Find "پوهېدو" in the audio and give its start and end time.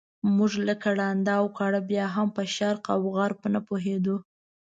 3.67-4.15